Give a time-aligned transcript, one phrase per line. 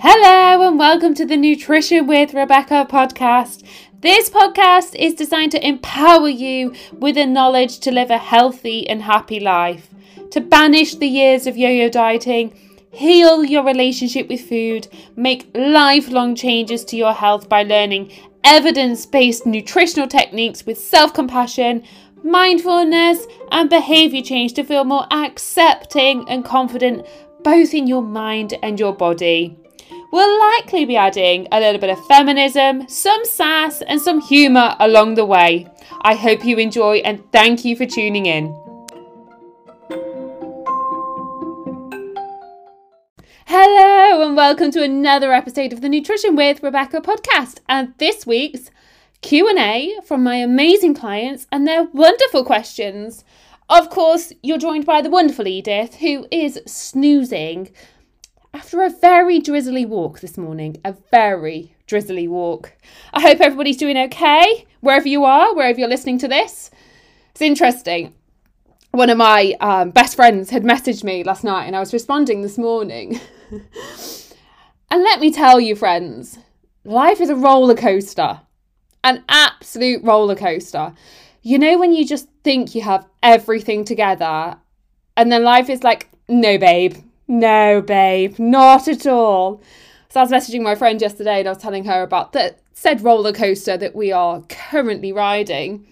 [0.00, 3.62] Hello, and welcome to the Nutrition with Rebecca podcast.
[4.00, 9.02] This podcast is designed to empower you with the knowledge to live a healthy and
[9.02, 9.88] happy life,
[10.32, 12.52] to banish the years of yo yo dieting,
[12.90, 19.46] heal your relationship with food, make lifelong changes to your health by learning evidence based
[19.46, 21.84] nutritional techniques with self compassion,
[22.22, 27.06] mindfulness, and behavior change to feel more accepting and confident
[27.44, 29.56] both in your mind and your body.
[30.14, 35.16] We'll likely be adding a little bit of feminism, some sass, and some humour along
[35.16, 35.66] the way.
[36.02, 38.54] I hope you enjoy and thank you for tuning in.
[43.46, 47.58] Hello, and welcome to another episode of the Nutrition with Rebecca podcast.
[47.68, 48.70] And this week's
[49.20, 53.24] Q&A from my amazing clients and their wonderful questions.
[53.68, 57.72] Of course, you're joined by the wonderful Edith, who is snoozing
[58.54, 62.72] after a very drizzly walk this morning, a very drizzly walk.
[63.12, 66.70] I hope everybody's doing okay, wherever you are, wherever you're listening to this.
[67.32, 68.14] It's interesting.
[68.92, 72.42] One of my um, best friends had messaged me last night, and I was responding
[72.42, 73.20] this morning.
[73.50, 76.38] and let me tell you, friends,
[76.84, 78.40] life is a roller coaster,
[79.02, 80.94] an absolute roller coaster.
[81.42, 84.56] You know, when you just think you have everything together,
[85.16, 86.94] and then life is like, no, babe,
[87.28, 89.62] no, babe, not at all.
[90.08, 93.02] So I was messaging my friend yesterday and I was telling her about the said
[93.02, 95.86] roller coaster that we are currently riding.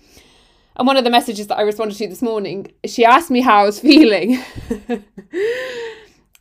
[0.77, 3.63] And one of the messages that I responded to this morning, she asked me how
[3.63, 4.43] I was feeling.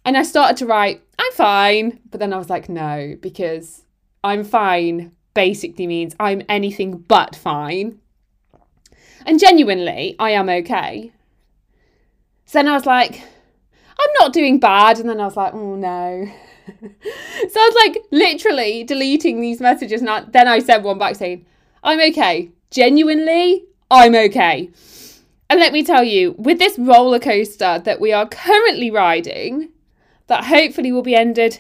[0.06, 2.00] and I started to write, I'm fine.
[2.10, 3.84] But then I was like, no, because
[4.24, 8.00] I'm fine basically means I'm anything but fine.
[9.26, 11.12] And genuinely, I am okay.
[12.46, 13.22] So then I was like,
[14.02, 15.00] I'm not doing bad.
[15.00, 16.32] And then I was like, oh no.
[16.68, 20.02] so I was like literally deleting these messages.
[20.02, 21.46] And I, then I sent one back saying,
[21.84, 22.52] I'm okay.
[22.70, 24.70] Genuinely, I'm okay.
[25.50, 29.70] And let me tell you, with this roller coaster that we are currently riding,
[30.28, 31.60] that hopefully will be ended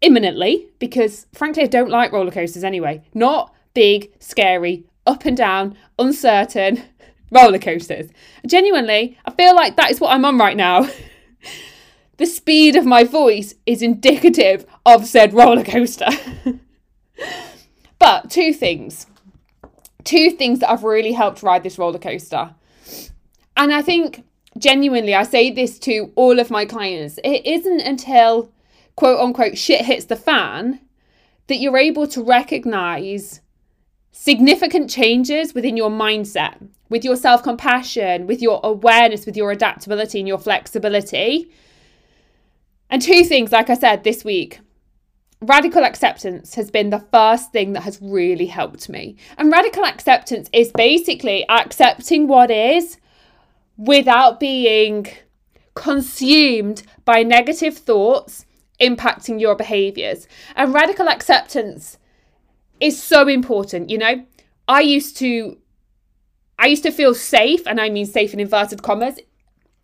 [0.00, 3.02] imminently, because frankly, I don't like roller coasters anyway.
[3.14, 6.82] Not big, scary, up and down, uncertain
[7.30, 8.10] roller coasters.
[8.44, 10.88] Genuinely, I feel like that is what I'm on right now.
[12.16, 16.08] the speed of my voice is indicative of said roller coaster.
[17.98, 19.06] but two things.
[20.04, 22.54] Two things that have really helped ride this roller coaster.
[23.56, 24.24] And I think
[24.58, 28.52] genuinely, I say this to all of my clients it isn't until
[28.96, 30.80] quote unquote shit hits the fan
[31.46, 33.40] that you're able to recognize
[34.10, 36.56] significant changes within your mindset,
[36.88, 41.50] with your self compassion, with your awareness, with your adaptability and your flexibility.
[42.92, 44.60] And two things, like I said this week,
[45.40, 49.16] radical acceptance has been the first thing that has really helped me.
[49.38, 52.98] And radical acceptance is basically accepting what is
[53.78, 55.06] without being
[55.74, 58.44] consumed by negative thoughts
[58.78, 60.28] impacting your behaviors.
[60.54, 61.96] And radical acceptance
[62.78, 63.88] is so important.
[63.88, 64.26] You know,
[64.68, 65.56] I used to,
[66.58, 69.18] I used to feel safe, and I mean safe in inverted commas,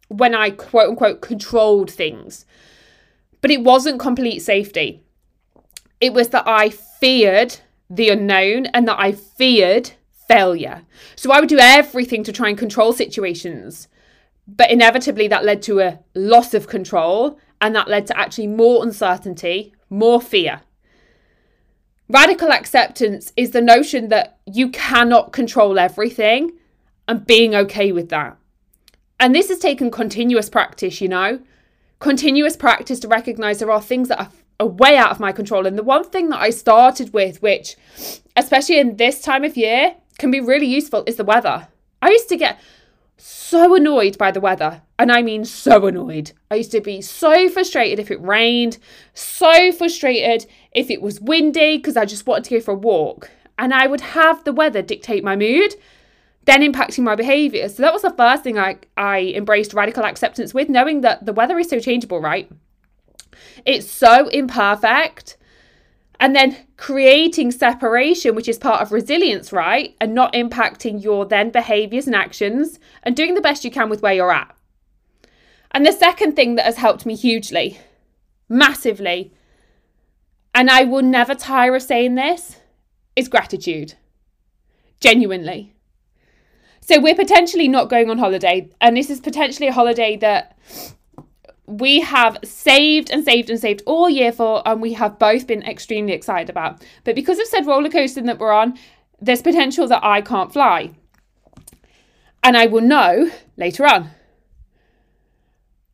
[0.08, 2.44] when I quote unquote controlled things.
[3.40, 5.02] But it wasn't complete safety.
[6.00, 7.60] It was that I feared
[7.90, 9.92] the unknown and that I feared
[10.28, 10.82] failure.
[11.16, 13.88] So I would do everything to try and control situations.
[14.46, 18.84] But inevitably, that led to a loss of control and that led to actually more
[18.84, 20.60] uncertainty, more fear.
[22.08, 26.52] Radical acceptance is the notion that you cannot control everything
[27.06, 28.36] and being okay with that.
[29.20, 31.40] And this has taken continuous practice, you know,
[32.00, 35.66] continuous practice to recognize there are things that are, are way out of my control.
[35.66, 37.76] And the one thing that I started with, which,
[38.36, 41.68] especially in this time of year, can be really useful, is the weather.
[42.00, 42.58] I used to get
[43.16, 44.82] so annoyed by the weather.
[44.98, 46.32] And I mean so annoyed.
[46.50, 48.78] I used to be so frustrated if it rained,
[49.14, 53.30] so frustrated if it was windy because I just wanted to go for a walk.
[53.58, 55.74] And I would have the weather dictate my mood,
[56.48, 57.68] then impacting my behaviour.
[57.68, 61.32] So that was the first thing I, I embraced radical acceptance with, knowing that the
[61.34, 62.50] weather is so changeable, right?
[63.66, 65.36] It's so imperfect
[66.18, 69.94] and then creating separation, which is part of resilience, right?
[70.00, 74.00] And not impacting your then behaviors and actions and doing the best you can with
[74.00, 74.56] where you're at.
[75.70, 77.78] And the second thing that has helped me hugely,
[78.48, 79.34] massively,
[80.54, 82.56] and I will never tire of saying this,
[83.14, 83.94] is gratitude.
[84.98, 85.74] Genuinely.
[86.88, 90.56] So we're potentially not going on holiday, and this is potentially a holiday that
[91.66, 95.62] we have saved and saved and saved all year for, and we have both been
[95.64, 96.82] extremely excited about.
[97.04, 98.78] But because of said roller coaster that we're on,
[99.20, 100.92] there's potential that I can't fly.
[102.42, 104.12] And I will know later on.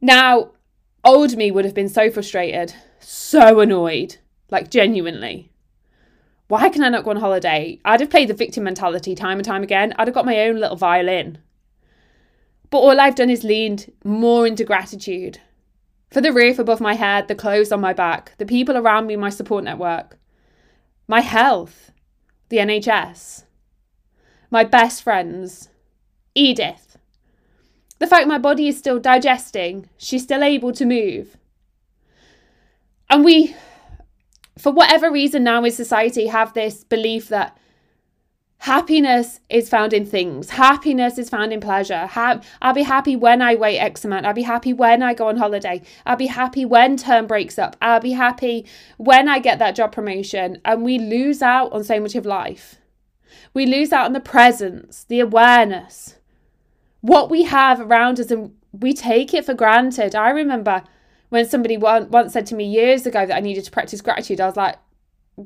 [0.01, 0.53] Now,
[1.03, 4.19] old me would have been so frustrated, so annoyed,
[4.49, 5.51] like genuinely.
[6.49, 7.81] Why can I not go on holiday?
[7.85, 9.95] I'd have played the victim mentality time and time again.
[9.97, 11.39] I'd have got my own little violin.
[12.71, 15.41] But all I've done is leaned more into gratitude
[16.15, 19.17] for the roof above my head, the clothes on my back, the people around me,
[19.17, 20.17] my support network,
[21.09, 21.91] my health,
[22.51, 23.43] the NHS,
[24.49, 25.71] my best friends,
[26.37, 26.97] Edith.
[27.99, 31.37] The fact my body is still digesting, she's still able to move.
[33.11, 33.57] And we,
[34.59, 37.59] for whatever reason now in society, have this belief that
[38.65, 40.49] Happiness is found in things.
[40.49, 42.07] Happiness is found in pleasure.
[42.07, 44.25] Ha- I'll be happy when I wait X amount.
[44.25, 45.83] I'll be happy when I go on holiday.
[46.07, 47.77] I'll be happy when term breaks up.
[47.83, 48.65] I'll be happy
[48.97, 50.63] when I get that job promotion.
[50.65, 52.77] And we lose out on so much of life.
[53.53, 56.17] We lose out on the presence, the awareness,
[57.03, 60.15] what we have around us, and we take it for granted.
[60.15, 60.85] I remember
[61.29, 64.47] when somebody once said to me years ago that I needed to practice gratitude, I
[64.47, 64.77] was like,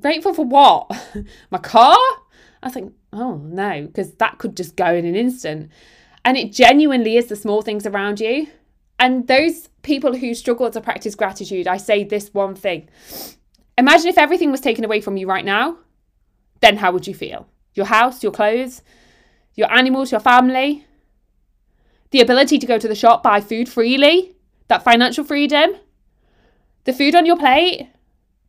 [0.01, 0.91] grateful for what?
[1.51, 1.97] My car?
[2.63, 5.71] I think, oh no, because that could just go in an instant.
[6.25, 8.49] And it genuinely is the small things around you.
[8.99, 12.89] And those people who struggle to practice gratitude, I say this one thing.
[13.79, 15.79] Imagine if everything was taken away from you right now,
[16.61, 17.47] then how would you feel?
[17.75, 18.83] Your house, your clothes,
[19.55, 20.85] your animals, your family,
[22.11, 24.35] the ability to go to the shop, buy food freely,
[24.69, 25.71] that financial freedom,
[26.85, 27.91] the food on your plate.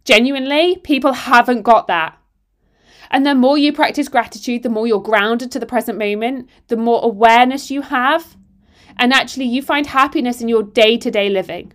[0.05, 2.17] Genuinely, people haven't got that.
[3.11, 6.77] And the more you practice gratitude, the more you're grounded to the present moment, the
[6.77, 8.37] more awareness you have.
[8.97, 11.73] And actually, you find happiness in your day to day living,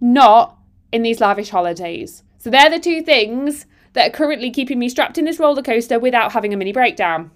[0.00, 0.58] not
[0.92, 2.22] in these lavish holidays.
[2.38, 5.98] So, they're the two things that are currently keeping me strapped in this roller coaster
[5.98, 7.30] without having a mini breakdown,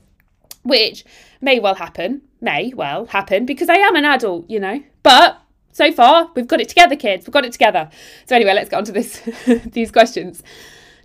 [0.62, 1.04] which
[1.40, 4.82] may well happen, may well happen because I am an adult, you know.
[5.02, 5.40] But
[5.78, 7.26] so far, we've got it together, kids.
[7.26, 7.88] We've got it together.
[8.26, 9.22] So, anyway, let's get on to this,
[9.72, 10.42] these questions.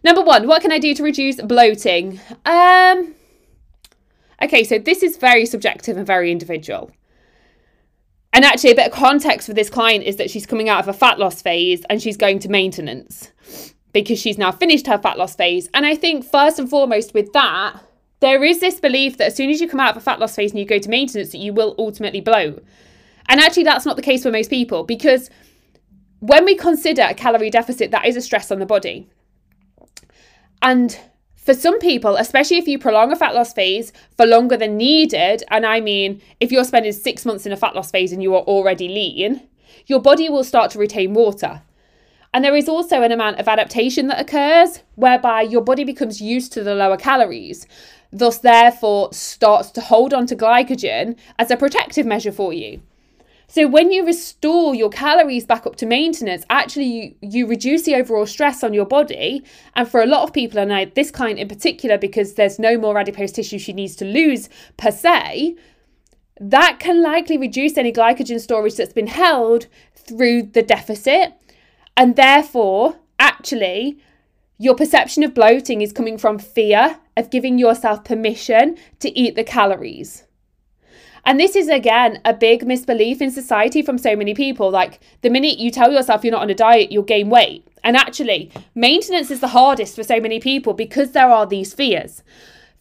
[0.04, 2.20] Number one, what can I do to reduce bloating?
[2.46, 3.16] Um,
[4.42, 6.92] okay, so this is very subjective and very individual.
[8.34, 10.88] And actually, a bit of context for this client is that she's coming out of
[10.88, 13.32] a fat loss phase and she's going to maintenance
[13.94, 15.70] because she's now finished her fat loss phase.
[15.74, 17.80] And I think, first and foremost, with that,
[18.22, 20.36] there is this belief that as soon as you come out of a fat loss
[20.36, 22.66] phase and you go to maintenance, that you will ultimately bloat.
[23.28, 25.30] And actually, that's not the case for most people because
[26.20, 29.10] when we consider a calorie deficit, that is a stress on the body.
[30.62, 30.98] And
[31.36, 35.44] for some people, especially if you prolong a fat loss phase for longer than needed,
[35.50, 38.34] and I mean, if you're spending six months in a fat loss phase and you
[38.36, 39.42] are already lean,
[39.86, 41.62] your body will start to retain water.
[42.34, 46.54] And there is also an amount of adaptation that occurs whereby your body becomes used
[46.54, 47.68] to the lower calories,
[48.12, 52.82] thus, therefore, starts to hold on to glycogen as a protective measure for you.
[53.54, 57.94] So when you restore your calories back up to maintenance, actually you, you reduce the
[57.94, 59.44] overall stress on your body.
[59.76, 62.80] And for a lot of people, and I, this client in particular, because there's no
[62.80, 65.56] more adipose tissue she needs to lose per se,
[66.42, 71.34] that can likely reduce any glycogen storage that's been held through the deficit.
[71.96, 74.00] And therefore, actually,
[74.58, 79.44] your perception of bloating is coming from fear of giving yourself permission to eat the
[79.44, 80.23] calories.
[81.26, 84.70] And this is again a big misbelief in society from so many people.
[84.70, 87.68] Like the minute you tell yourself you're not on a diet, you'll gain weight.
[87.84, 92.24] And actually, maintenance is the hardest for so many people because there are these fears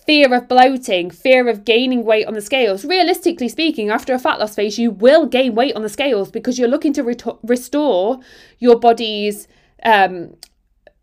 [0.07, 2.85] fear of bloating, fear of gaining weight on the scales.
[2.85, 6.59] Realistically speaking, after a fat loss phase, you will gain weight on the scales because
[6.59, 8.19] you're looking to re- restore
[8.59, 9.47] your body's
[9.85, 10.37] um,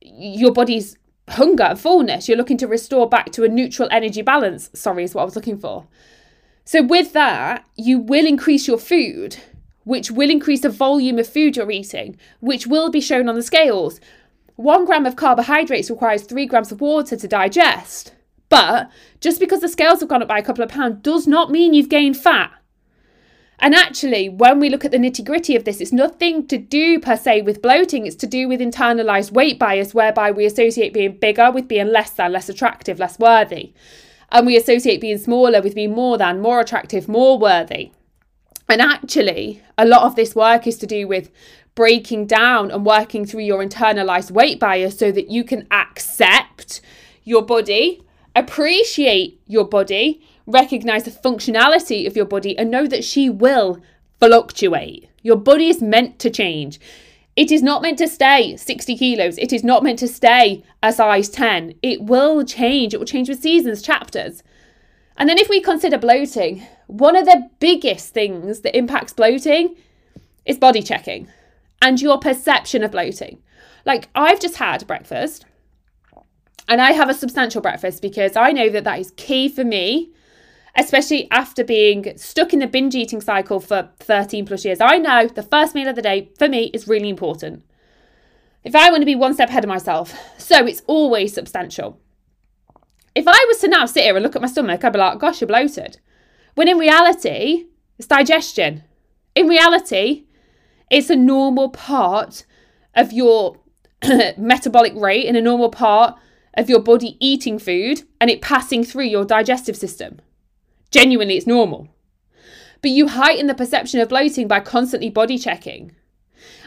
[0.02, 0.98] your body's
[1.30, 2.28] hunger and fullness.
[2.28, 4.70] You're looking to restore back to a neutral energy balance.
[4.74, 5.88] Sorry, is what I was looking for.
[6.72, 9.38] So, with that, you will increase your food,
[9.86, 13.42] which will increase the volume of food you're eating, which will be shown on the
[13.42, 14.00] scales.
[14.56, 18.14] One gram of carbohydrates requires three grams of water to digest.
[18.50, 21.50] But just because the scales have gone up by a couple of pounds does not
[21.50, 22.52] mean you've gained fat.
[23.58, 27.00] And actually, when we look at the nitty gritty of this, it's nothing to do
[27.00, 31.18] per se with bloating, it's to do with internalized weight bias, whereby we associate being
[31.18, 33.74] bigger with being less than, less attractive, less worthy.
[34.32, 37.92] And we associate being smaller with being more than, more attractive, more worthy.
[38.68, 41.32] And actually, a lot of this work is to do with
[41.74, 46.82] breaking down and working through your internalized weight bias so that you can accept
[47.24, 48.04] your body,
[48.36, 53.82] appreciate your body, recognize the functionality of your body, and know that she will
[54.20, 55.10] fluctuate.
[55.22, 56.80] Your body is meant to change.
[57.40, 59.38] It is not meant to stay 60 kilos.
[59.38, 61.74] It is not meant to stay a size 10.
[61.82, 62.94] It will change.
[62.94, 64.44] It will change with seasons, chapters.
[65.16, 69.78] And then if we consider bloating, one of the biggest things that impacts bloating
[70.46, 71.30] is body checking
[71.82, 73.42] and your perception of bloating.
[73.86, 75.46] Like I've just had breakfast
[76.68, 80.12] and I have a substantial breakfast because I know that that is key for me
[80.76, 84.80] especially after being stuck in the binge eating cycle for 13 plus years.
[84.82, 87.64] I know the first meal of the day for me is really important.
[88.64, 92.00] If I want to be one step ahead of myself, so it's always substantial.
[93.16, 95.20] If I was to now sit here and look at my stomach, I'd be like,
[95.20, 96.00] gosh, you're bloated.
[96.56, 98.84] When in reality, it's digestion.
[99.36, 100.26] In reality,
[100.90, 102.46] it's a normal part
[102.96, 103.58] of your
[104.38, 106.18] metabolic rate and a normal part
[106.56, 110.20] of your body eating food and it passing through your digestive system.
[110.92, 111.88] Genuinely, it's normal.
[112.82, 115.96] But you heighten the perception of bloating by constantly body checking.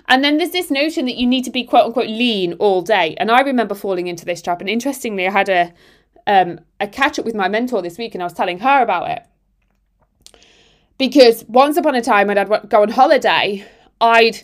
[0.08, 3.14] And then there's this notion that you need to be quote unquote lean all day.
[3.18, 4.60] And I remember falling into this trap.
[4.60, 5.72] And interestingly, I had a
[6.26, 9.10] um, a catch up with my mentor this week and I was telling her about
[9.10, 9.22] it.
[10.98, 13.66] Because once upon a time when I'd go on holiday,
[14.00, 14.42] I'd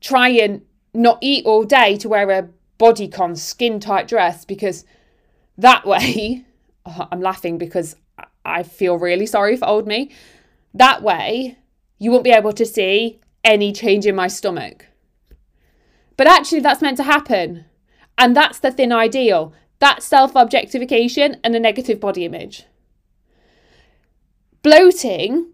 [0.00, 4.84] try and not eat all day to wear a bodycon skin tight dress because
[5.56, 6.44] that way,
[6.84, 7.96] I'm laughing because
[8.44, 10.10] I feel really sorry for old me.
[10.74, 11.58] That way,
[11.98, 14.86] you won't be able to see any change in my stomach.
[16.16, 17.64] But actually, that's meant to happen.
[18.18, 19.52] And that's the thin ideal.
[19.78, 22.64] That's self objectification and a negative body image.
[24.62, 25.50] Bloating,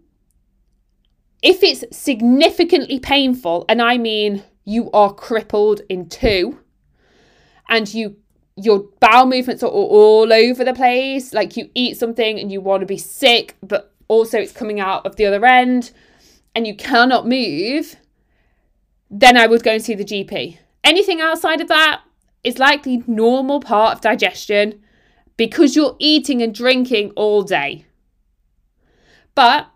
[1.41, 6.59] if it's significantly painful, and I mean you are crippled in two,
[7.67, 8.17] and you
[8.63, 11.33] your bowel movements are all over the place.
[11.33, 15.05] Like you eat something and you want to be sick, but also it's coming out
[15.05, 15.91] of the other end
[16.55, 17.95] and you cannot move,
[19.09, 20.57] then I would go and see the GP.
[20.83, 22.01] Anything outside of that
[22.43, 24.81] is likely normal part of digestion
[25.37, 27.85] because you're eating and drinking all day.
[29.35, 29.67] But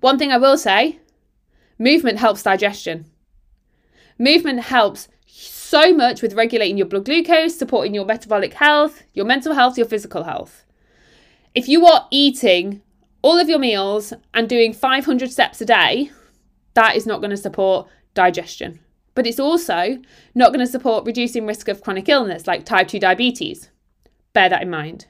[0.00, 1.00] one thing I will say
[1.78, 3.06] movement helps digestion.
[4.18, 5.08] Movement helps
[5.74, 9.88] so much with regulating your blood glucose, supporting your metabolic health, your mental health, your
[9.88, 10.64] physical health.
[11.52, 12.80] If you are eating
[13.22, 16.12] all of your meals and doing 500 steps a day,
[16.74, 18.78] that is not going to support digestion.
[19.16, 19.98] But it's also
[20.32, 23.68] not going to support reducing risk of chronic illness like type 2 diabetes.
[24.32, 25.06] Bear that in mind.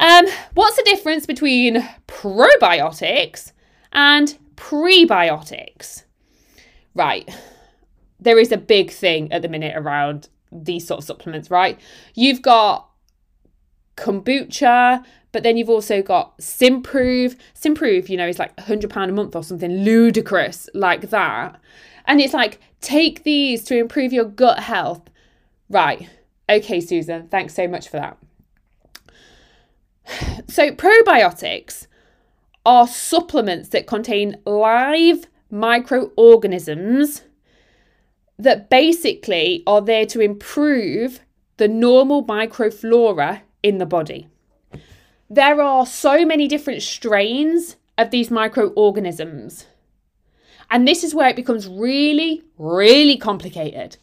[0.00, 3.52] Um, what's the difference between probiotics
[3.92, 6.02] and prebiotics?
[6.92, 7.32] Right
[8.20, 11.78] there is a big thing at the minute around these sort of supplements, right?
[12.14, 12.88] You've got
[13.96, 17.36] kombucha, but then you've also got Symprove.
[17.54, 21.60] Symprove, you know, is like £100 a month or something ludicrous like that.
[22.06, 25.02] And it's like, take these to improve your gut health.
[25.68, 26.08] Right.
[26.48, 28.18] Okay, Susan, thanks so much for that.
[30.48, 31.88] So, probiotics
[32.64, 37.22] are supplements that contain live microorganisms
[38.38, 41.20] that basically are there to improve
[41.56, 44.28] the normal microflora in the body.
[45.28, 49.66] There are so many different strains of these microorganisms.
[50.70, 53.96] And this is where it becomes really, really complicated.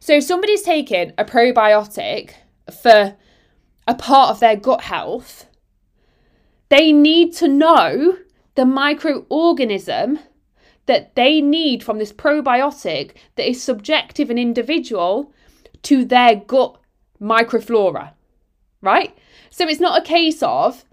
[0.00, 2.32] So, if somebody's taking a probiotic
[2.82, 3.16] for
[3.86, 5.46] a part of their gut health,
[6.68, 8.18] they need to know
[8.54, 10.18] the microorganism
[10.88, 15.32] that they need from this probiotic that is subjective and individual
[15.82, 16.80] to their gut
[17.20, 18.12] microflora,
[18.80, 19.16] right?
[19.50, 20.84] So it's not a case of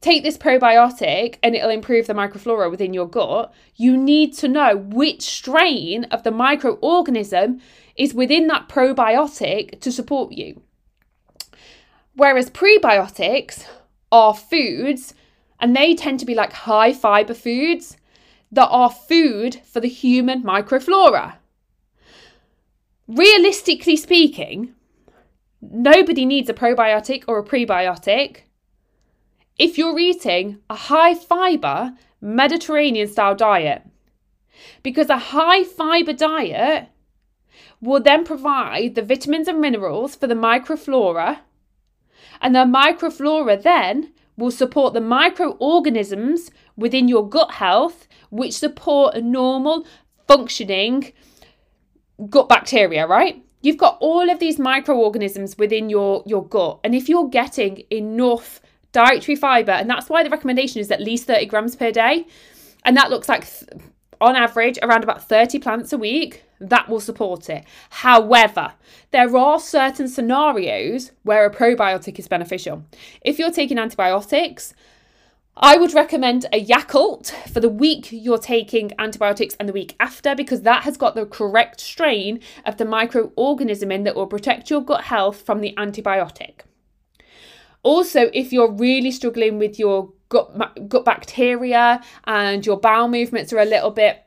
[0.00, 3.54] take this probiotic and it'll improve the microflora within your gut.
[3.76, 7.60] You need to know which strain of the microorganism
[7.94, 10.60] is within that probiotic to support you.
[12.14, 13.64] Whereas prebiotics
[14.10, 15.14] are foods
[15.60, 17.96] and they tend to be like high fiber foods
[18.52, 21.36] that are food for the human microflora.
[23.08, 24.74] Realistically speaking,
[25.60, 28.38] nobody needs a probiotic or a prebiotic
[29.58, 33.82] if you're eating a high fiber Mediterranean style diet.
[34.82, 36.88] Because a high fiber diet
[37.80, 41.40] will then provide the vitamins and minerals for the microflora,
[42.40, 49.20] and the microflora then will support the microorganisms within your gut health, which support a
[49.20, 49.86] normal
[50.26, 51.12] functioning
[52.30, 53.42] gut bacteria, right?
[53.62, 56.80] You've got all of these microorganisms within your, your gut.
[56.84, 58.60] And if you're getting enough
[58.92, 62.26] dietary fiber, and that's why the recommendation is at least 30 grams per day,
[62.84, 63.82] and that looks like th-
[64.20, 67.64] on average around about 30 plants a week, that will support it.
[67.90, 68.72] However,
[69.10, 72.84] there are certain scenarios where a probiotic is beneficial.
[73.20, 74.74] If you're taking antibiotics,
[75.58, 80.34] I would recommend a Yakult for the week you're taking antibiotics and the week after
[80.34, 84.82] because that has got the correct strain of the microorganism in that will protect your
[84.82, 86.60] gut health from the antibiotic.
[87.82, 93.60] Also, if you're really struggling with your gut, gut bacteria and your bowel movements are
[93.60, 94.26] a little bit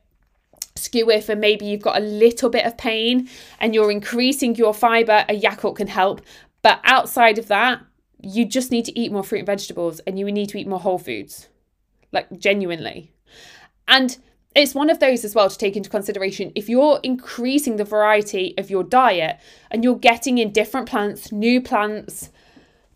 [0.76, 5.26] skew and maybe you've got a little bit of pain and you're increasing your fiber,
[5.30, 6.22] a Yakult can help.
[6.64, 7.82] But outside of that,
[8.22, 10.80] you just need to eat more fruit and vegetables and you need to eat more
[10.80, 11.48] whole foods,
[12.12, 13.12] like genuinely.
[13.88, 14.18] And
[14.56, 16.52] it's one of those as well to take into consideration.
[16.56, 19.40] If you're increasing the variety of your diet
[19.72, 22.30] and you're getting in different plants, new plants,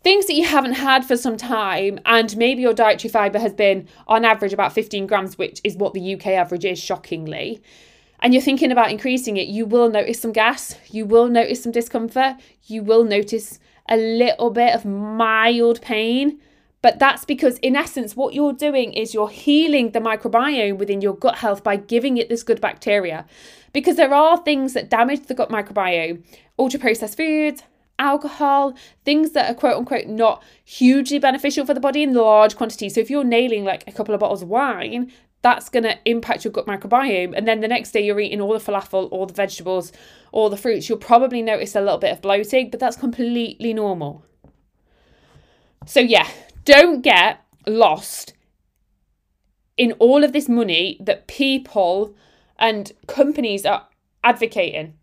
[0.02, 3.88] things that you haven't had for some time, and maybe your dietary fiber has been
[4.06, 7.62] on average about 15 grams, which is what the UK average is, shockingly,
[8.20, 11.72] and you're thinking about increasing it, you will notice some gas, you will notice some
[11.72, 16.40] discomfort, you will notice a little bit of mild pain.
[16.82, 21.14] But that's because, in essence, what you're doing is you're healing the microbiome within your
[21.14, 23.24] gut health by giving it this good bacteria.
[23.72, 26.22] Because there are things that damage the gut microbiome
[26.58, 27.62] ultra processed foods,
[27.98, 28.74] alcohol,
[29.04, 32.94] things that are quote unquote not hugely beneficial for the body in large quantities.
[32.94, 35.10] So if you're nailing like a couple of bottles of wine,
[35.44, 37.34] that's going to impact your gut microbiome.
[37.36, 39.92] And then the next day you're eating all the falafel, all the vegetables,
[40.32, 40.88] all the fruits.
[40.88, 44.24] You'll probably notice a little bit of bloating, but that's completely normal.
[45.84, 46.26] So yeah,
[46.64, 48.32] don't get lost
[49.76, 52.16] in all of this money that people
[52.58, 53.86] and companies are
[54.24, 54.94] advocating.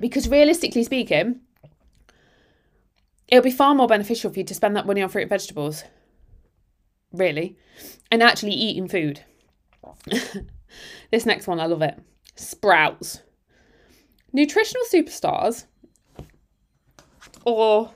[0.00, 1.38] Because realistically speaking,
[3.28, 5.84] it'll be far more beneficial for you to spend that money on fruit and vegetables.
[7.12, 7.56] Really.
[8.14, 9.24] And actually eating food.
[11.10, 11.98] this next one, I love it.
[12.36, 13.22] Sprouts.
[14.32, 15.64] Nutritional superstars
[17.44, 17.90] or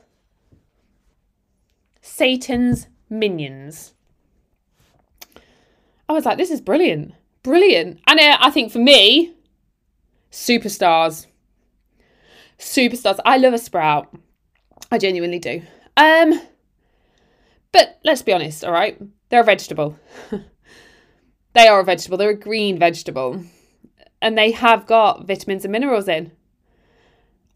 [2.00, 3.94] Satan's minions.
[6.08, 7.14] I was like, this is brilliant.
[7.44, 8.00] Brilliant.
[8.08, 9.36] And uh, I think for me,
[10.32, 11.26] superstars
[12.58, 13.20] superstars.
[13.24, 14.12] I love a sprout.
[14.90, 15.62] I genuinely do.
[15.96, 16.40] Um,
[17.72, 19.00] but let's be honest, all right?
[19.28, 19.98] They're a vegetable.
[21.54, 22.18] they are a vegetable.
[22.18, 23.44] They're a green vegetable.
[24.20, 26.32] And they have got vitamins and minerals in.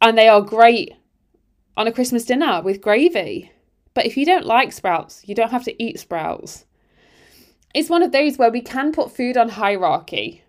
[0.01, 0.95] And they are great
[1.77, 3.53] on a Christmas dinner with gravy.
[3.95, 6.65] But if you don't like sprouts, you don't have to eat sprouts.
[7.75, 10.43] It's one of those where we can put food on hierarchy,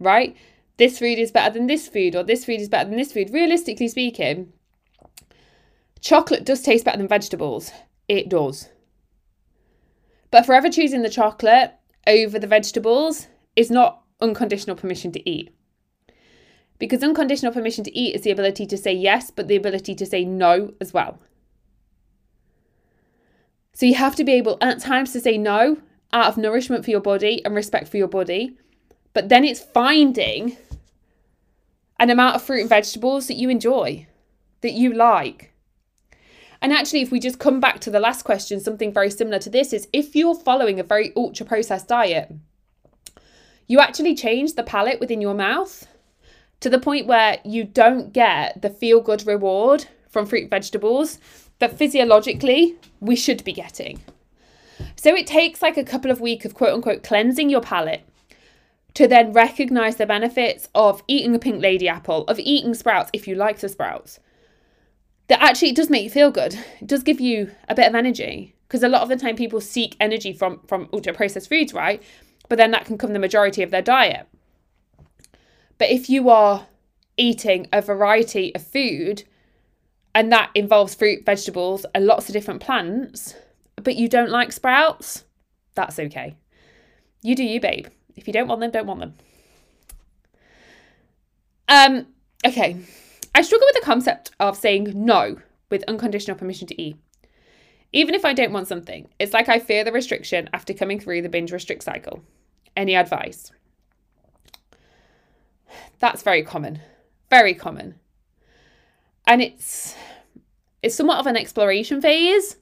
[0.00, 0.36] right?
[0.76, 3.30] this food is better than this food or this food is better than this food.
[3.32, 4.52] Realistically speaking,
[6.00, 7.72] chocolate does taste better than vegetables.
[8.08, 8.68] It does.
[10.36, 11.72] But forever choosing the chocolate
[12.06, 15.48] over the vegetables is not unconditional permission to eat.
[16.78, 20.04] Because unconditional permission to eat is the ability to say yes, but the ability to
[20.04, 21.18] say no as well.
[23.72, 25.78] So you have to be able at times to say no
[26.12, 28.58] out of nourishment for your body and respect for your body.
[29.14, 30.58] But then it's finding
[31.98, 34.06] an amount of fruit and vegetables that you enjoy,
[34.60, 35.54] that you like.
[36.66, 39.48] And actually, if we just come back to the last question, something very similar to
[39.48, 42.28] this is if you're following a very ultra processed diet,
[43.68, 45.86] you actually change the palate within your mouth
[46.58, 51.20] to the point where you don't get the feel good reward from fruit and vegetables
[51.60, 54.02] that physiologically we should be getting.
[54.96, 58.02] So it takes like a couple of weeks of quote unquote cleansing your palate
[58.94, 63.28] to then recognize the benefits of eating a pink lady apple, of eating sprouts if
[63.28, 64.18] you like the sprouts.
[65.28, 66.54] That actually it does make you feel good.
[66.80, 69.60] It does give you a bit of energy because a lot of the time people
[69.60, 72.02] seek energy from from ultra processed foods, right?
[72.48, 74.28] But then that can come the majority of their diet.
[75.78, 76.66] But if you are
[77.16, 79.24] eating a variety of food
[80.14, 83.34] and that involves fruit, vegetables, and lots of different plants,
[83.76, 85.24] but you don't like sprouts,
[85.74, 86.36] that's okay.
[87.22, 87.88] You do you, babe.
[88.14, 89.14] If you don't want them, don't want them.
[91.68, 92.06] Um,
[92.46, 92.76] okay.
[93.36, 95.36] I struggle with the concept of saying no
[95.68, 96.96] with unconditional permission to eat.
[97.92, 101.20] Even if I don't want something, it's like I fear the restriction after coming through
[101.20, 102.22] the binge restrict cycle.
[102.74, 103.52] Any advice?
[105.98, 106.80] That's very common.
[107.28, 107.96] Very common.
[109.26, 109.94] And it's
[110.82, 112.56] it's somewhat of an exploration phase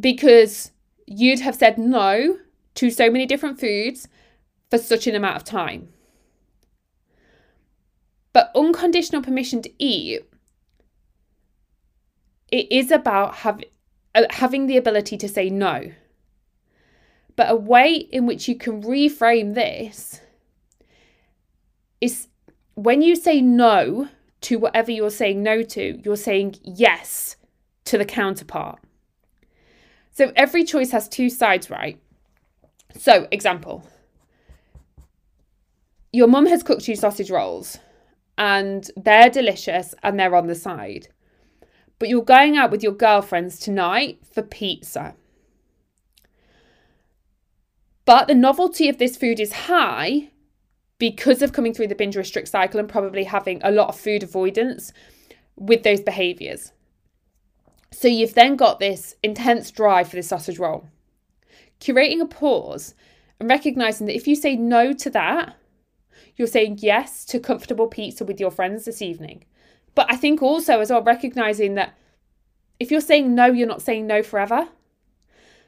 [0.00, 0.72] because
[1.06, 2.38] you'd have said no
[2.76, 4.08] to so many different foods
[4.70, 5.90] for such an amount of time.
[8.38, 10.20] But unconditional permission to eat,
[12.52, 13.60] it is about have,
[14.14, 15.90] uh, having the ability to say no.
[17.34, 20.20] But a way in which you can reframe this
[22.00, 22.28] is
[22.76, 24.08] when you say no
[24.42, 27.34] to whatever you're saying no to, you're saying yes
[27.86, 28.78] to the counterpart.
[30.12, 32.00] So every choice has two sides, right?
[32.96, 33.82] So, example
[36.12, 37.78] your mum has cooked you sausage rolls
[38.38, 41.08] and they're delicious and they're on the side.
[41.98, 45.16] But you're going out with your girlfriends tonight for pizza.
[48.04, 50.30] But the novelty of this food is high
[50.98, 54.22] because of coming through the binge restrict cycle and probably having a lot of food
[54.22, 54.92] avoidance
[55.56, 56.72] with those behaviors.
[57.90, 60.86] So you've then got this intense drive for the sausage roll.
[61.80, 62.94] Curating a pause
[63.40, 65.56] and recognizing that if you say no to that,
[66.38, 69.44] you're saying yes to comfortable pizza with your friends this evening.
[69.94, 71.98] But I think also as well recognizing that
[72.78, 74.68] if you're saying no, you're not saying no forever.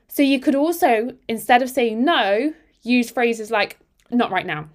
[0.09, 3.79] So you could also, instead of saying no, use phrases like,
[4.11, 4.69] not right now.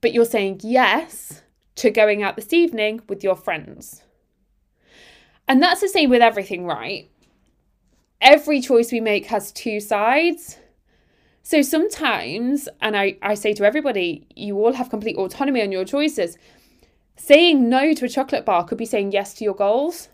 [0.00, 1.42] But you're saying yes
[1.76, 4.02] to going out this evening with your friends.
[5.46, 7.08] And that's the same with everything, right?
[8.20, 10.58] Every choice we make has two sides.
[11.46, 15.84] So sometimes, and I, I say to everybody, you all have complete autonomy on your
[15.84, 16.36] choices.
[17.14, 20.08] Saying no to a chocolate bar could be saying yes to your goals.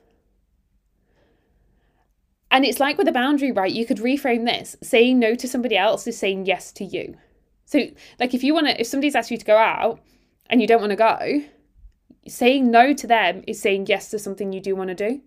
[2.51, 3.73] And it's like with a boundary, right?
[3.73, 4.77] You could reframe this.
[4.83, 7.17] Saying no to somebody else is saying yes to you.
[7.65, 7.87] So,
[8.21, 10.01] like, if you want to, if somebody's asked you to go out
[10.51, 11.45] and you don't want to go,
[12.29, 15.23] saying no to them is saying yes to something you do want to do.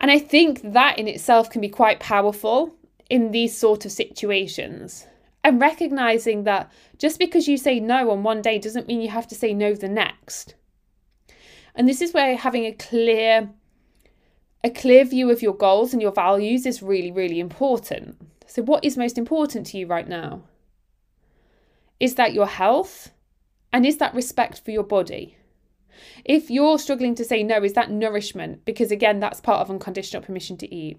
[0.00, 2.77] And I think that in itself can be quite powerful
[3.10, 5.06] in these sort of situations.
[5.44, 9.28] And recognizing that just because you say no on one day doesn't mean you have
[9.28, 10.54] to say no the next.
[11.74, 13.50] And this is where having a clear
[14.64, 18.20] a clear view of your goals and your values is really, really important.
[18.46, 20.42] So, what is most important to you right now?
[22.00, 23.12] Is that your health?
[23.72, 25.36] And is that respect for your body?
[26.24, 28.64] If you're struggling to say no, is that nourishment?
[28.64, 30.98] Because again, that's part of unconditional permission to eat.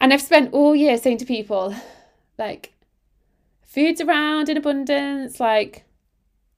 [0.00, 1.74] And I've spent all year saying to people,
[2.38, 2.72] like,
[3.66, 5.84] food's around in abundance, like,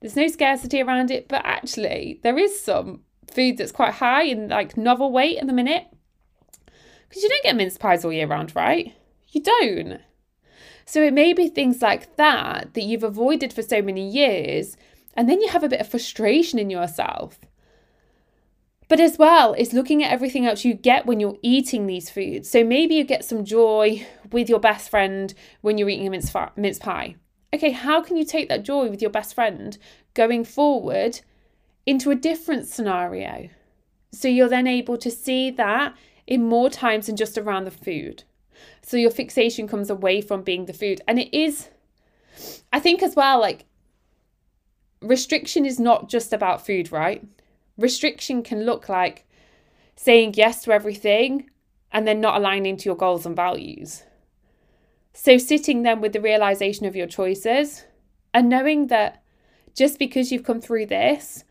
[0.00, 4.48] there's no scarcity around it, but actually, there is some food that's quite high in
[4.48, 5.86] like novel weight at the minute.
[7.08, 8.94] Because you don't get mince pies all year round, right?
[9.28, 10.00] You don't.
[10.86, 14.76] So it may be things like that that you've avoided for so many years,
[15.14, 17.38] and then you have a bit of frustration in yourself.
[18.90, 22.50] But as well, it's looking at everything else you get when you're eating these foods.
[22.50, 26.34] So maybe you get some joy with your best friend when you're eating a mince,
[26.56, 27.16] mince pie.
[27.54, 29.78] Okay, how can you take that joy with your best friend
[30.12, 31.20] going forward
[31.86, 33.48] into a different scenario.
[34.12, 35.94] So you're then able to see that
[36.26, 38.24] in more times than just around the food.
[38.82, 41.00] So your fixation comes away from being the food.
[41.08, 41.68] And it is,
[42.72, 43.64] I think as well, like
[45.00, 47.24] restriction is not just about food, right?
[47.80, 49.26] Restriction can look like
[49.96, 51.50] saying yes to everything
[51.92, 54.04] and then not aligning to your goals and values.
[55.12, 57.84] So sitting then with the realization of your choices
[58.32, 59.22] and knowing that
[59.74, 61.44] just because you've come through this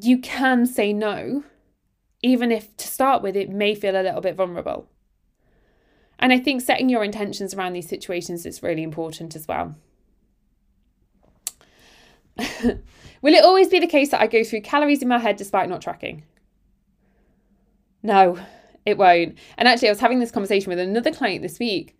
[0.00, 1.44] you can say no,
[2.22, 4.88] even if to start with it may feel a little bit vulnerable.
[6.18, 9.74] And I think setting your intentions around these situations is really important as well.
[13.22, 15.68] Will it always be the case that I go through calories in my head despite
[15.68, 16.24] not tracking?
[18.02, 18.38] No,
[18.84, 19.38] it won't.
[19.56, 21.96] And actually, I was having this conversation with another client this week,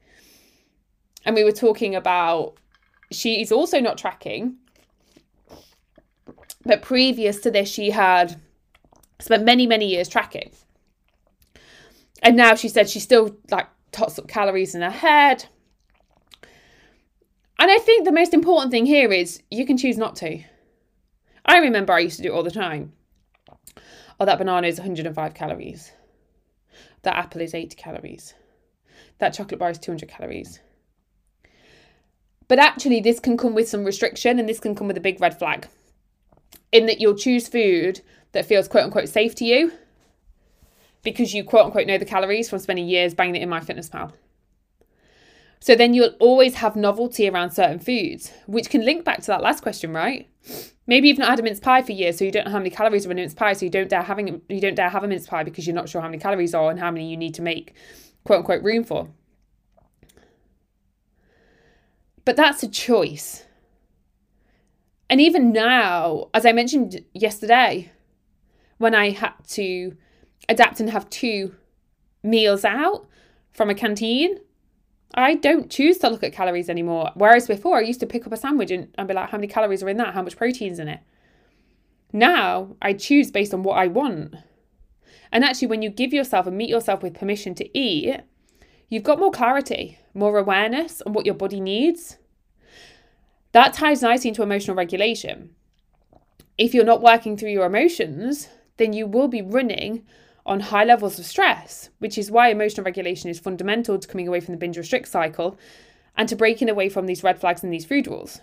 [1.24, 2.54] and we were talking about
[3.10, 4.56] she is also not tracking,
[6.64, 8.40] but previous to this, she had
[9.20, 10.50] spent many, many years tracking.
[12.22, 15.46] And now she said she still like tots up calories in her head.
[17.62, 20.42] And I think the most important thing here is you can choose not to.
[21.46, 22.92] I remember I used to do it all the time.
[24.18, 25.92] Oh, that banana is 105 calories.
[27.02, 28.34] That apple is 80 calories.
[29.18, 30.58] That chocolate bar is 200 calories.
[32.48, 35.20] But actually, this can come with some restriction and this can come with a big
[35.20, 35.68] red flag
[36.72, 38.00] in that you'll choose food
[38.32, 39.70] that feels quote unquote safe to you
[41.04, 44.10] because you quote unquote know the calories from spending years banging it in MyFitnessPal.
[45.62, 49.42] So then you'll always have novelty around certain foods, which can link back to that
[49.42, 50.28] last question, right?
[50.88, 52.70] Maybe you've not had a mince pie for years, so you don't know how many
[52.70, 55.04] calories are in a mince pie, so you don't dare having you don't dare have
[55.04, 57.16] a mince pie because you're not sure how many calories are and how many you
[57.16, 57.74] need to make
[58.24, 59.08] quote unquote room for.
[62.24, 63.44] But that's a choice.
[65.08, 67.92] And even now, as I mentioned yesterday,
[68.78, 69.96] when I had to
[70.48, 71.54] adapt and have two
[72.24, 73.06] meals out
[73.52, 74.40] from a canteen,
[75.14, 77.10] I don't choose to look at calories anymore.
[77.14, 79.48] Whereas before, I used to pick up a sandwich and I'd be like, how many
[79.48, 80.14] calories are in that?
[80.14, 81.00] How much protein's in it?
[82.12, 84.34] Now I choose based on what I want.
[85.30, 88.20] And actually, when you give yourself and meet yourself with permission to eat,
[88.88, 92.18] you've got more clarity, more awareness on what your body needs.
[93.52, 95.54] That ties nicely into emotional regulation.
[96.58, 100.04] If you're not working through your emotions, then you will be running
[100.44, 104.40] on high levels of stress, which is why emotional regulation is fundamental to coming away
[104.40, 105.58] from the binge restrict cycle
[106.16, 108.40] and to breaking away from these red flags and these food rules.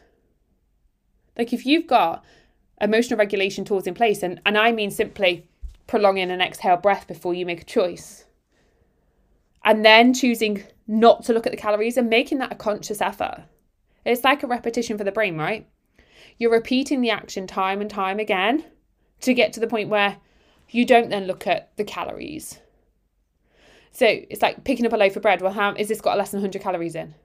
[1.38, 2.24] Like if you've got
[2.82, 5.48] emotional regulation tools in place, and, and I mean simply
[5.88, 8.26] prolonging an exhale breath before you make a choice,
[9.64, 13.44] and then choosing not to look at the calories and making that a conscious effort.
[14.06, 15.68] It's like a repetition for the brain, right?
[16.38, 18.64] You're repeating the action time and time again
[19.22, 20.18] to get to the point where
[20.70, 22.60] you don't then look at the calories.
[23.92, 25.42] So it's like picking up a loaf of bread.
[25.42, 27.16] Well, how is this got less than 100 calories in?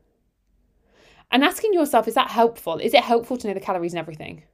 [1.31, 2.79] And asking yourself, is that helpful?
[2.79, 4.45] Is it helpful to know the calories and everything?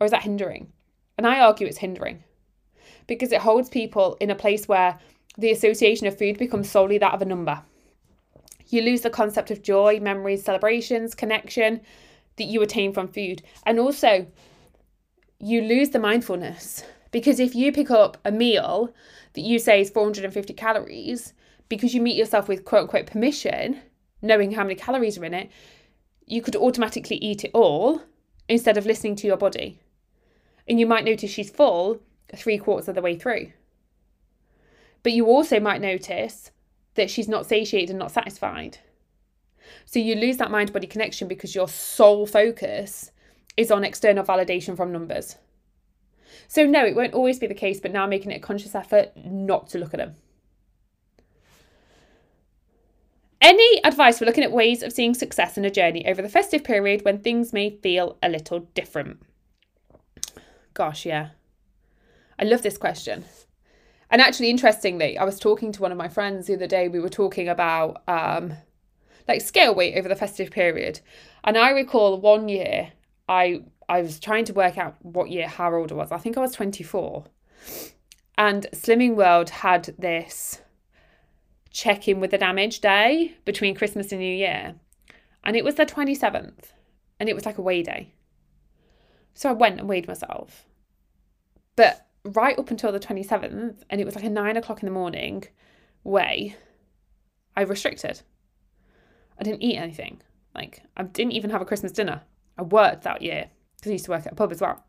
[0.00, 0.72] Or is that hindering?
[1.16, 2.24] And I argue it's hindering
[3.06, 4.98] because it holds people in a place where
[5.36, 7.62] the association of food becomes solely that of a number.
[8.68, 11.80] You lose the concept of joy, memories, celebrations, connection
[12.36, 13.42] that you attain from food.
[13.66, 14.26] And also,
[15.38, 18.92] you lose the mindfulness because if you pick up a meal
[19.34, 21.32] that you say is 450 calories,
[21.68, 23.80] because you meet yourself with quote unquote permission,
[24.20, 25.48] knowing how many calories are in it,
[26.26, 28.02] you could automatically eat it all
[28.48, 29.78] instead of listening to your body.
[30.66, 32.00] And you might notice she's full
[32.34, 33.52] three quarters of the way through.
[35.04, 36.50] But you also might notice
[36.96, 38.78] that she's not satiated and not satisfied.
[39.84, 43.12] So you lose that mind body connection because your sole focus
[43.56, 45.36] is on external validation from numbers.
[46.48, 48.74] So, no, it won't always be the case, but now I'm making it a conscious
[48.74, 50.16] effort not to look at them.
[53.40, 56.64] Any advice for looking at ways of seeing success in a journey over the festive
[56.64, 59.20] period when things may feel a little different?
[60.72, 61.30] Gosh, yeah.
[62.38, 63.24] I love this question.
[64.10, 66.88] And actually, interestingly, I was talking to one of my friends the other day.
[66.88, 68.54] We were talking about um,
[69.28, 71.00] like scale weight over the festive period.
[71.44, 72.92] And I recall one year
[73.28, 76.12] I I was trying to work out what year how old I was.
[76.12, 77.24] I think I was 24.
[78.36, 80.60] And Slimming World had this
[81.70, 84.74] check in with the damage day between Christmas and New Year.
[85.42, 86.72] And it was the 27th.
[87.20, 88.12] And it was like a weigh day.
[89.34, 90.66] So I went and weighed myself.
[91.76, 94.92] But right up until the 27th, and it was like a nine o'clock in the
[94.92, 95.44] morning
[96.02, 96.56] weigh,
[97.56, 98.22] I restricted.
[99.38, 100.22] I didn't eat anything.
[100.54, 102.22] Like, I didn't even have a Christmas dinner.
[102.56, 103.50] I worked that year
[103.84, 104.82] because I used to work at a pub as well.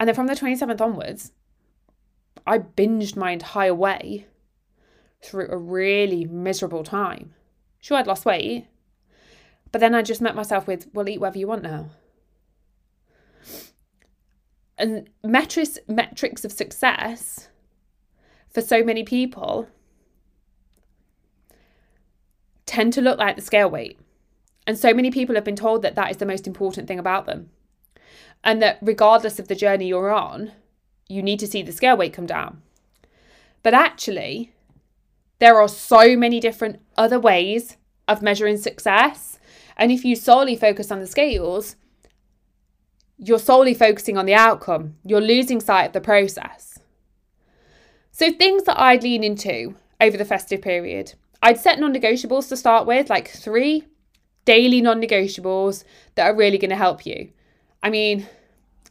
[0.00, 1.30] And then from the 27th onwards,
[2.44, 4.26] I binged my entire way
[5.22, 7.32] through a really miserable time.
[7.80, 8.66] Sure, I'd lost weight,
[9.70, 11.90] but then I just met myself with, well, eat whatever you want now.
[14.76, 17.50] And metrics, metrics of success
[18.52, 19.68] for so many people
[22.66, 24.00] tend to look like the scale weight.
[24.66, 27.26] And so many people have been told that that is the most important thing about
[27.26, 27.50] them.
[28.42, 30.52] And that regardless of the journey you're on,
[31.08, 32.62] you need to see the scale weight come down.
[33.62, 34.52] But actually,
[35.38, 37.76] there are so many different other ways
[38.08, 39.38] of measuring success.
[39.76, 41.76] And if you solely focus on the scales,
[43.18, 44.96] you're solely focusing on the outcome.
[45.04, 46.78] You're losing sight of the process.
[48.12, 52.56] So, things that I'd lean into over the festive period, I'd set non negotiables to
[52.56, 53.84] start with, like three
[54.44, 57.30] daily non negotiables that are really going to help you.
[57.82, 58.26] I mean,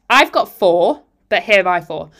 [0.09, 2.11] I've got four, but here are my four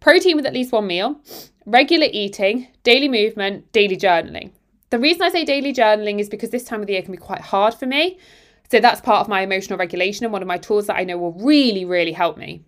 [0.00, 1.20] protein with at least one meal,
[1.66, 4.50] regular eating, daily movement, daily journaling.
[4.88, 7.18] The reason I say daily journaling is because this time of the year can be
[7.18, 8.18] quite hard for me.
[8.70, 11.18] So that's part of my emotional regulation and one of my tools that I know
[11.18, 12.64] will really, really help me.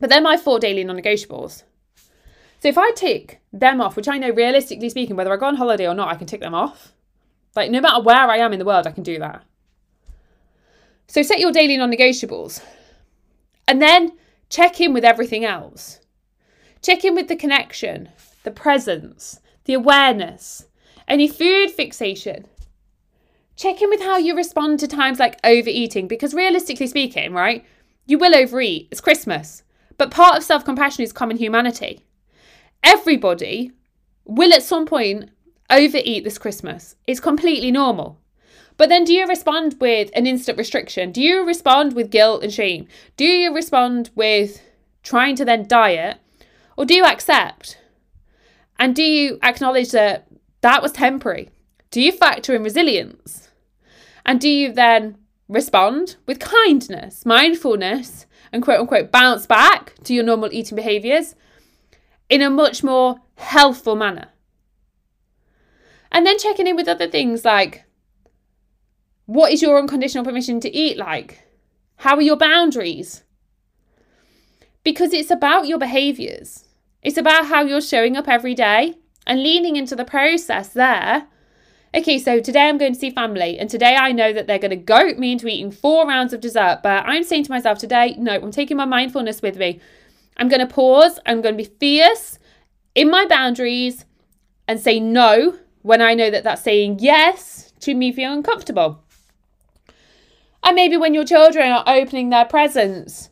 [0.00, 1.62] But they're my four daily non negotiables.
[2.60, 5.56] So if I tick them off, which I know realistically speaking, whether I go on
[5.56, 6.92] holiday or not, I can tick them off.
[7.56, 9.44] Like, no matter where I am in the world, I can do that.
[11.06, 12.62] So, set your daily non negotiables
[13.66, 14.12] and then
[14.48, 16.00] check in with everything else.
[16.82, 18.08] Check in with the connection,
[18.44, 20.66] the presence, the awareness,
[21.06, 22.46] any food fixation.
[23.56, 27.64] Check in with how you respond to times like overeating, because realistically speaking, right,
[28.06, 28.88] you will overeat.
[28.90, 29.64] It's Christmas.
[29.96, 32.00] But part of self compassion is common humanity.
[32.84, 33.72] Everybody
[34.24, 35.30] will at some point
[35.70, 36.96] overeat this Christmas.
[37.06, 38.18] It's completely normal.
[38.76, 41.10] But then do you respond with an instant restriction?
[41.10, 42.86] Do you respond with guilt and shame?
[43.16, 44.62] Do you respond with
[45.02, 46.18] trying to then diet?
[46.76, 47.78] Or do you accept?
[48.78, 50.28] And do you acknowledge that
[50.60, 51.50] that was temporary?
[51.90, 53.48] Do you factor in resilience?
[54.24, 55.16] And do you then
[55.48, 61.34] respond with kindness, mindfulness, and quote unquote bounce back to your normal eating behaviors
[62.28, 64.28] in a much more healthful manner?
[66.10, 67.84] And then checking in with other things like
[69.28, 71.44] what is your unconditional permission to eat like?
[71.96, 73.24] How are your boundaries?
[74.84, 76.64] Because it's about your behaviors.
[77.02, 78.94] It's about how you're showing up every day
[79.26, 81.26] and leaning into the process there.
[81.94, 84.70] Okay, so today I'm going to see family, and today I know that they're going
[84.70, 86.80] to goat me into eating four rounds of dessert.
[86.82, 89.78] But I'm saying to myself today, no, I'm taking my mindfulness with me.
[90.38, 92.38] I'm going to pause, I'm going to be fierce
[92.94, 94.06] in my boundaries
[94.66, 99.02] and say no when I know that that's saying yes to me feeling comfortable.
[100.62, 103.30] And maybe when your children are opening their presents,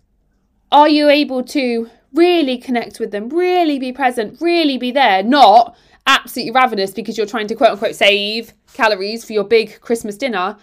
[0.72, 5.76] are you able to really connect with them, really be present, really be there, not
[6.06, 10.56] absolutely ravenous because you're trying to quote unquote save calories for your big Christmas dinner.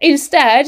[0.00, 0.66] Instead,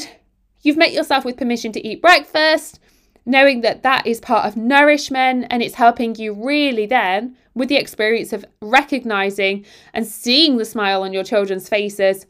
[0.61, 2.81] you've met yourself with permission to eat breakfast,
[3.27, 7.77] knowing that that is part of nourishment and it's helping you really then with the
[7.77, 12.27] experience of recognizing and seeing the smile on your children's faces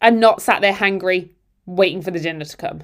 [0.00, 1.30] and not sat there hangry
[1.66, 2.82] waiting for the dinner to come.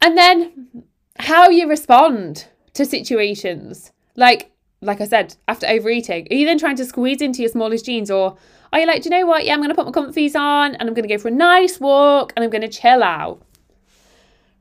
[0.00, 0.84] And then
[1.18, 3.92] how you respond to situations.
[4.16, 7.86] Like like I said, after overeating, are you then trying to squeeze into your smallest
[7.86, 8.36] jeans or
[8.70, 9.44] are you like, do you know what?
[9.46, 11.30] Yeah, I'm going to put my comfies on and I'm going to go for a
[11.30, 13.40] nice walk and I'm going to chill out.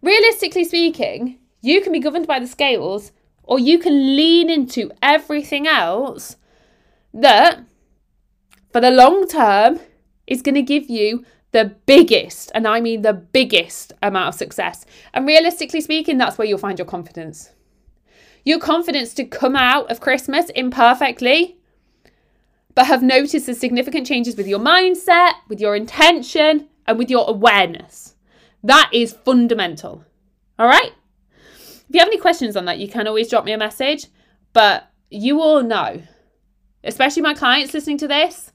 [0.03, 3.13] Realistically speaking, you can be governed by the scales
[3.43, 6.35] or you can lean into everything else
[7.13, 7.63] that
[8.73, 9.79] for the long term
[10.27, 14.85] is going to give you the biggest, and I mean the biggest amount of success.
[15.13, 17.51] And realistically speaking, that's where you'll find your confidence.
[18.43, 21.57] Your confidence to come out of Christmas imperfectly,
[22.75, 27.29] but have noticed the significant changes with your mindset, with your intention, and with your
[27.29, 28.12] awareness.
[28.63, 30.05] That is fundamental.
[30.57, 30.91] All right?
[31.59, 34.07] If you have any questions on that, you can always drop me a message.
[34.53, 36.01] But you all know,
[36.83, 38.51] especially my clients listening to this,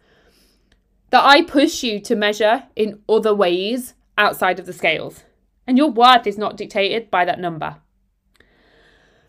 [1.10, 5.24] that I push you to measure in other ways outside of the scales.
[5.66, 7.76] And your worth is not dictated by that number.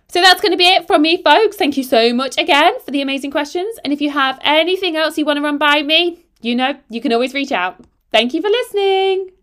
[0.07, 1.55] So that's going to be it from me, folks.
[1.55, 3.77] Thank you so much again for the amazing questions.
[3.83, 6.99] And if you have anything else you want to run by me, you know, you
[6.99, 7.83] can always reach out.
[8.11, 9.38] Thank you for listening.